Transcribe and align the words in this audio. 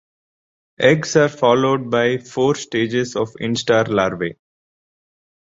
Eggs 0.79 1.15
are 1.15 1.29
followed 1.29 1.91
by 1.91 2.17
four 2.17 2.55
stages 2.55 3.15
of 3.15 3.27
instar 3.39 3.85
larvae. 3.87 4.33